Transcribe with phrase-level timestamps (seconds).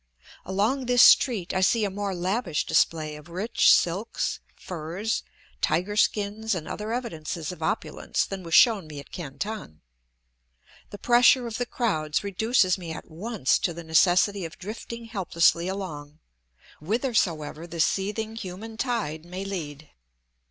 [0.45, 5.21] Along this street I see a more lavish display of rich silks, furs,
[5.61, 9.81] tiger skins, and other evidences of opulence than was shown me at Canton.
[10.89, 15.67] The pressure of the crowds reduces me at once to the necessity of drifting helplessly
[15.67, 16.17] along,
[16.79, 19.91] whithersoever the seething human tide may lead.